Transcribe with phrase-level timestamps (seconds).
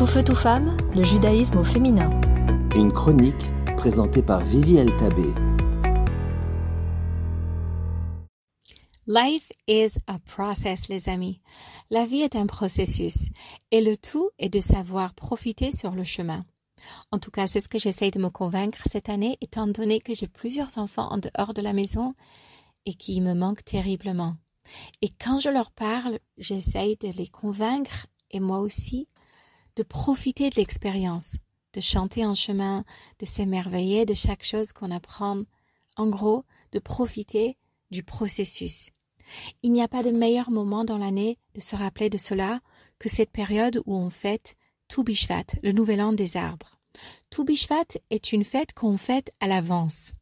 [0.00, 2.08] Tout feu, tout femme, le judaïsme au féminin.
[2.74, 5.26] Une chronique présentée par Vivi Tabé.
[9.06, 11.42] Life is a process, les amis.
[11.90, 13.28] La vie est un processus
[13.72, 16.46] et le tout est de savoir profiter sur le chemin.
[17.12, 20.14] En tout cas, c'est ce que j'essaye de me convaincre cette année, étant donné que
[20.14, 22.14] j'ai plusieurs enfants en dehors de la maison
[22.86, 24.36] et qui me manquent terriblement.
[25.02, 29.06] Et quand je leur parle, j'essaye de les convaincre, et moi aussi,
[29.76, 31.36] de profiter de l'expérience,
[31.72, 32.84] de chanter en chemin,
[33.18, 35.42] de s'émerveiller de chaque chose qu'on apprend.
[35.96, 37.56] En gros, de profiter
[37.90, 38.90] du processus.
[39.62, 42.60] Il n'y a pas de meilleur moment dans l'année de se rappeler de cela
[42.98, 44.56] que cette période où on fête
[44.88, 45.00] Tu
[45.62, 46.78] le nouvel an des arbres.
[47.30, 47.42] Tu
[48.10, 50.12] est une fête qu'on fête à l'avance.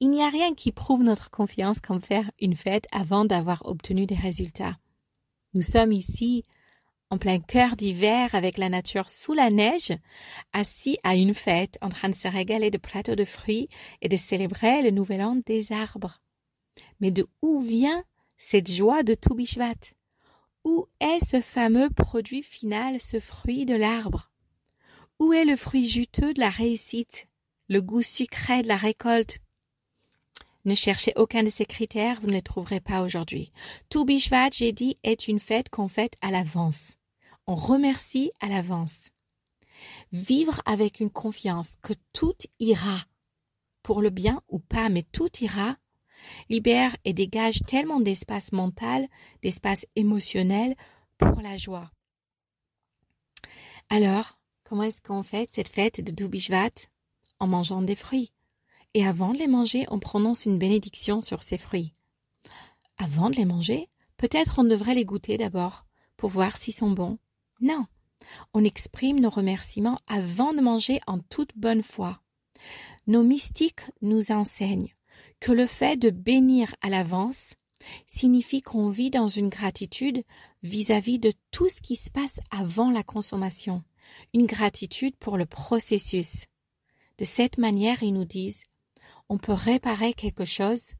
[0.00, 4.06] Il n'y a rien qui prouve notre confiance comme faire une fête avant d'avoir obtenu
[4.06, 4.78] des résultats.
[5.54, 6.44] Nous sommes ici
[7.10, 9.92] en plein cœur d'hiver avec la nature sous la neige,
[10.52, 13.68] assis à une fête en train de se régaler de plateaux de fruits
[14.02, 16.18] et de célébrer le nouvel an des arbres.
[17.00, 18.04] Mais de où vient
[18.36, 19.94] cette joie de Toubishvat?
[20.64, 24.30] Où est ce fameux produit final, ce fruit de l'arbre?
[25.18, 27.26] Où est le fruit juteux de la réussite,
[27.68, 29.38] le goût sucré de la récolte?
[30.64, 33.52] Ne cherchez aucun de ces critères, vous ne les trouverez pas aujourd'hui.
[33.88, 36.97] Tout Bishvat, j'ai dit, est une fête qu'on fête à l'avance.
[37.50, 39.08] On remercie à l'avance.
[40.12, 43.06] Vivre avec une confiance que tout ira,
[43.82, 45.78] pour le bien ou pas, mais tout ira,
[46.50, 49.08] libère et dégage tellement d'espace mental,
[49.40, 50.76] d'espace émotionnel
[51.16, 51.90] pour la joie.
[53.88, 56.90] Alors, comment est-ce qu'on fête cette fête de Bishvat
[57.40, 58.30] En mangeant des fruits
[58.92, 61.94] et avant de les manger, on prononce une bénédiction sur ces fruits.
[62.98, 65.86] Avant de les manger, peut-être on devrait les goûter d'abord,
[66.18, 67.18] pour voir s'ils sont bons.
[67.60, 67.86] Non,
[68.54, 72.20] on exprime nos remerciements avant de manger en toute bonne foi.
[73.06, 74.94] Nos mystiques nous enseignent
[75.40, 77.54] que le fait de bénir à l'avance
[78.06, 80.24] signifie qu'on vit dans une gratitude
[80.62, 83.84] vis-à-vis -vis de tout ce qui se passe avant la consommation,
[84.34, 86.46] une gratitude pour le processus.
[87.18, 88.64] De cette manière, ils nous disent
[89.28, 90.94] on peut réparer quelque chose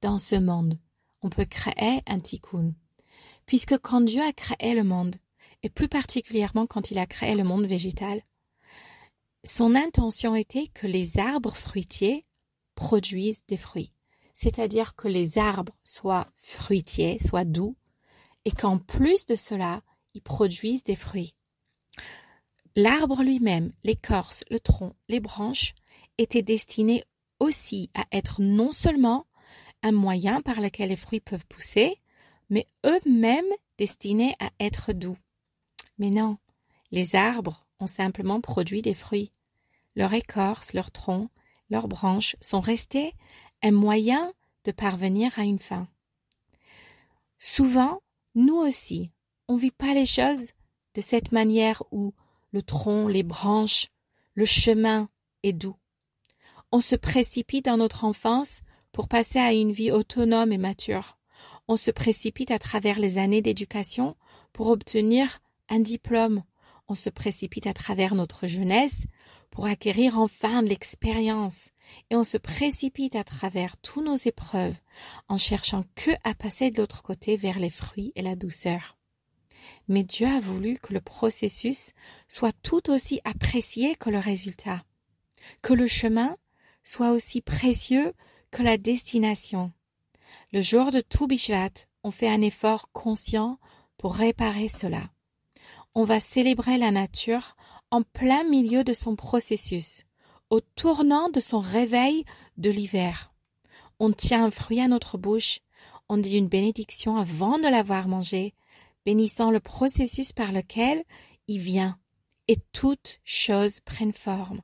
[0.00, 0.78] dans ce monde.
[1.22, 2.74] On peut créer un tikkun.
[3.46, 5.16] Puisque quand Dieu a créé le monde,
[5.64, 8.22] et plus particulièrement quand il a créé le monde végétal,
[9.44, 12.26] son intention était que les arbres fruitiers
[12.74, 13.90] produisent des fruits.
[14.34, 17.76] C'est-à-dire que les arbres soient fruitiers, soient doux,
[18.44, 19.82] et qu'en plus de cela,
[20.12, 21.34] ils produisent des fruits.
[22.76, 25.74] L'arbre lui-même, l'écorce, le tronc, les branches,
[26.18, 27.04] étaient destinés
[27.40, 29.26] aussi à être non seulement
[29.82, 32.00] un moyen par lequel les fruits peuvent pousser,
[32.50, 33.44] mais eux-mêmes
[33.78, 35.16] destinés à être doux.
[35.98, 36.38] Mais non,
[36.90, 39.32] les arbres ont simplement produit des fruits.
[39.96, 41.28] Leur écorce, leur tronc,
[41.70, 43.14] leurs branches sont restés
[43.62, 44.32] un moyen
[44.64, 45.88] de parvenir à une fin.
[47.38, 48.00] Souvent,
[48.34, 49.10] nous aussi,
[49.48, 50.52] on ne vit pas les choses
[50.94, 52.14] de cette manière où
[52.52, 53.88] le tronc, les branches,
[54.34, 55.08] le chemin
[55.42, 55.76] est doux
[56.74, 61.18] on se précipite dans notre enfance pour passer à une vie autonome et mature.
[61.68, 64.16] On se précipite à travers les années d'éducation
[64.52, 65.38] pour obtenir
[65.68, 66.44] un diplôme.
[66.88, 69.06] On se précipite à travers notre jeunesse
[69.50, 71.70] pour acquérir enfin de l'expérience.
[72.10, 74.74] Et on se précipite à travers tous nos épreuves
[75.28, 78.96] en cherchant que à passer de l'autre côté vers les fruits et la douceur.
[79.88, 81.92] Mais Dieu a voulu que le processus
[82.28, 84.84] soit tout aussi apprécié que le résultat,
[85.62, 86.36] que le chemin
[86.82, 88.12] soit aussi précieux
[88.50, 89.72] que la destination.
[90.52, 91.28] Le jour de tout
[92.02, 93.58] on fait un effort conscient
[93.96, 95.00] pour réparer cela.
[95.94, 97.56] On va célébrer la nature
[97.90, 100.02] en plein milieu de son processus,
[100.50, 102.24] au tournant de son réveil
[102.56, 103.32] de l'hiver.
[104.00, 105.60] On tient un fruit à notre bouche,
[106.08, 108.54] on dit une bénédiction avant de l'avoir mangé,
[109.06, 111.04] bénissant le processus par lequel
[111.46, 111.96] il vient,
[112.48, 114.62] et toutes choses prennent forme.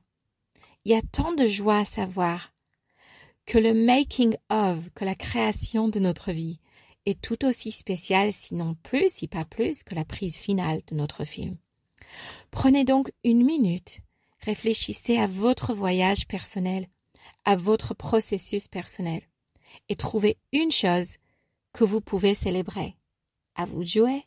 [0.83, 2.51] Il y a tant de joie à savoir
[3.45, 6.59] que le making of, que la création de notre vie
[7.05, 11.23] est tout aussi spécial, sinon plus, si pas plus, que la prise finale de notre
[11.23, 11.57] film.
[12.51, 14.01] Prenez donc une minute,
[14.41, 16.87] réfléchissez à votre voyage personnel,
[17.45, 19.21] à votre processus personnel,
[19.89, 21.17] et trouvez une chose
[21.73, 22.95] que vous pouvez célébrer.
[23.55, 24.25] À vous de jouer.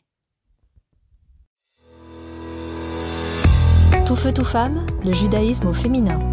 [4.07, 6.29] Tout feu, tout femme, le judaïsme au féminin.